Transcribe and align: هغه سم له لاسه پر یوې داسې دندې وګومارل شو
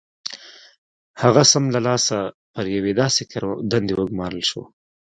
هغه 1.23 1.41
سم 1.51 1.63
له 1.75 1.79
لاسه 1.87 2.17
پر 2.53 2.65
یوې 2.75 2.93
داسې 3.01 3.21
دندې 3.71 3.93
وګومارل 3.95 4.43
شو 4.49 4.61